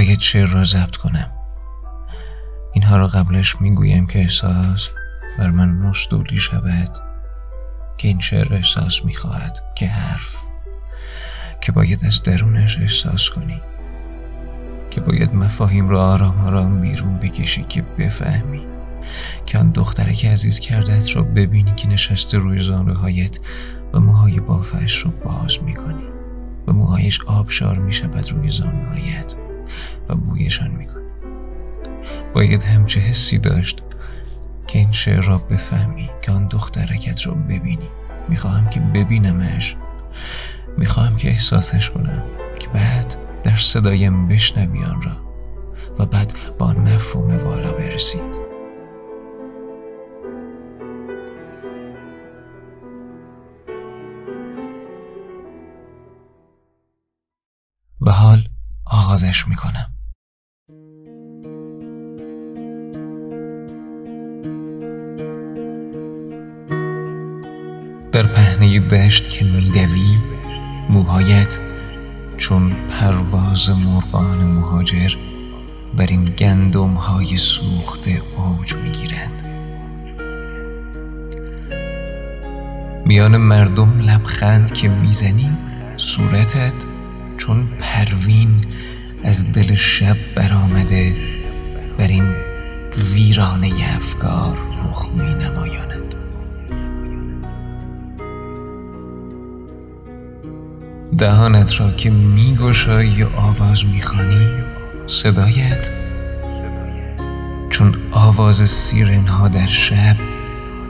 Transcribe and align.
باید 0.00 0.20
شعر 0.20 0.46
را 0.46 0.64
ضبط 0.64 0.96
کنم. 0.96 1.30
اینها 2.72 2.96
را 2.96 3.08
قبلش 3.08 3.60
می‌گویم 3.60 4.06
که 4.06 4.18
احساس 4.18 4.88
بر 5.38 5.50
من 5.50 5.68
مستولی 5.68 6.38
شود 6.38 6.98
که 7.98 8.08
این 8.08 8.20
شعر 8.20 8.54
احساس 8.54 9.04
می‌خواهد 9.04 9.62
که 9.74 9.86
حرف 9.86 10.36
که 11.60 11.72
باید 11.72 12.04
از 12.04 12.22
درونش 12.22 12.78
احساس 12.78 13.30
کنی 13.30 13.62
که 14.90 15.00
باید 15.00 15.34
مفاهیم 15.34 15.88
را 15.88 16.02
آرام 16.02 16.40
آرام 16.40 16.80
بیرون 16.80 17.18
بکشی 17.18 17.62
که 17.62 17.82
بفهمی 17.82 18.66
که 19.46 19.58
آن 19.58 19.70
دختره 19.70 20.12
که 20.12 20.30
عزیز 20.30 20.60
کردت 20.60 21.16
را 21.16 21.22
ببینی 21.22 21.74
که 21.74 21.88
نشسته 21.88 22.38
روی 22.38 22.58
زانوهایت 22.58 23.38
و 23.92 24.00
موهای 24.00 24.40
بافش 24.40 24.98
رو 24.98 25.10
باز 25.10 25.62
می‌کنی 25.62 26.04
و 26.68 26.72
موهایش 26.72 27.20
آبشار 27.20 27.78
می‌شود 27.78 28.32
روی 28.32 28.50
زانوهایت. 28.50 29.49
و 30.10 30.14
بویشان 30.14 30.70
می‌کنی. 30.70 31.04
باید 32.34 32.62
همچه 32.62 33.00
حسی 33.00 33.38
داشت 33.38 33.82
که 34.66 34.78
این 34.78 34.92
شعر 34.92 35.20
را 35.20 35.38
بفهمی 35.38 36.10
که 36.22 36.32
آن 36.32 36.46
دخترکت 36.46 37.26
را 37.26 37.34
ببینی. 37.34 37.88
می‌خواهم 38.28 38.70
که 38.70 38.80
ببینمش. 38.80 39.76
می‌خواهم 40.78 41.16
که 41.16 41.28
احساسش 41.28 41.90
کنم 41.90 42.22
که 42.60 42.68
بعد 42.68 43.16
در 43.42 43.56
صدایم 43.56 44.28
بشنوی 44.28 44.84
آن 44.84 45.02
را 45.02 45.16
و 45.98 46.06
بعد 46.06 46.32
با 46.58 46.66
آن 46.66 46.76
مفهوم 46.76 47.36
والا 47.36 47.72
برسی. 47.72 48.20
و 58.00 58.10
حال 58.10 58.48
آغازش 58.84 59.48
می‌کنم. 59.48 59.99
در 68.20 68.26
پهنه 68.26 68.80
دشت 68.80 69.30
که 69.30 69.44
میدوی 69.44 70.18
موهایت 70.88 71.58
چون 72.36 72.72
پرواز 72.88 73.70
مرغان 73.70 74.38
مهاجر 74.38 75.12
بر 75.96 76.06
این 76.06 76.24
گندم 76.24 76.90
های 76.90 77.36
سوخته 77.36 78.22
اوج 78.36 78.74
می‌گیرند. 78.74 79.42
میان 83.06 83.36
مردم 83.36 83.98
لبخند 83.98 84.72
که 84.72 84.88
می‌زنی 84.88 85.50
صورتت 85.96 86.84
چون 87.36 87.68
پروین 87.78 88.60
از 89.24 89.52
دل 89.52 89.74
شب 89.74 90.16
برآمده 90.34 91.16
بر 91.98 92.08
این 92.08 92.34
ویرانه 93.14 93.72
افکار 93.96 94.58
رخ 94.84 95.10
می 95.14 95.34
نمایاند 95.34 96.29
دهانت 101.18 101.80
را 101.80 101.90
که 101.92 102.10
می 102.10 102.56
گشایی 102.56 103.22
و 103.22 103.28
آواز 103.36 103.86
می 103.86 104.02
خانی 104.02 104.48
صدایت. 105.06 105.90
چون 107.70 107.94
آواز 108.12 108.70
سیرن 108.70 109.26
ها 109.26 109.48
در 109.48 109.66
شب 109.66 110.16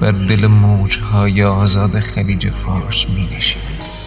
بر 0.00 0.10
دل 0.12 0.46
موجهای 0.46 1.44
آزاد 1.44 2.00
خلیج 2.00 2.50
فارس 2.50 3.06
می 3.08 3.28
نشید 3.36 3.99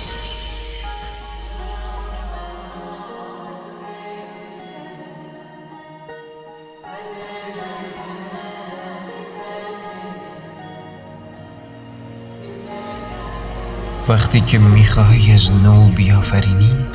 وقتی 14.10 14.42
که 14.42 14.58
می‌خواهی 14.58 15.32
از 15.34 15.52
نو 15.52 15.88
بیافرینی 15.88 16.86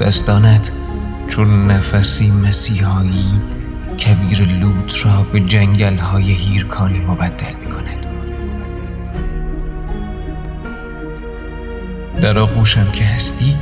دستانت 0.00 0.72
چون 1.28 1.70
نفسی 1.70 2.30
مسیحایی 2.30 3.40
کویر 3.98 4.42
لوط 4.42 4.94
را 5.04 5.26
به 5.32 5.40
جنگل 5.40 5.98
های 5.98 6.32
هیرکانی 6.32 6.98
مبدل 6.98 7.54
می 7.64 7.70
کند 7.70 8.06
در 12.20 12.38
آغوشم 12.38 12.90
که 12.92 13.04
هستی 13.04 13.56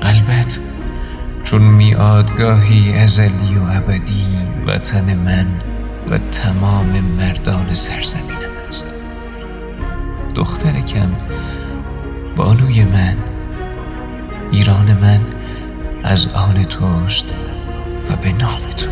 قلبت 0.00 0.60
چون 1.44 1.62
میادگاهی 1.62 2.92
ازلی 2.92 3.56
و 3.56 3.76
ابدی 3.76 4.26
وطن 4.66 5.14
من 5.14 5.46
و 6.10 6.18
تمام 6.18 7.00
مردان 7.18 7.74
سرزمینم 7.74 8.50
است. 8.68 8.86
دختر 10.34 10.80
کم 10.80 11.10
بانوی 12.70 12.84
من. 12.84 13.16
ایران 14.52 14.94
من 14.94 15.20
از 16.04 16.26
آن 16.26 16.64
توست 16.64 17.34
و 18.10 18.16
به 18.16 18.32
نام 18.32 18.60
تو. 18.76 18.90